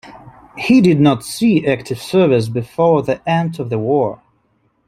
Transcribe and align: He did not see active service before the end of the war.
He 0.57 0.81
did 0.81 0.99
not 0.99 1.23
see 1.23 1.67
active 1.67 2.01
service 2.01 2.49
before 2.49 3.03
the 3.03 3.21
end 3.29 3.59
of 3.59 3.69
the 3.69 3.77
war. 3.77 4.19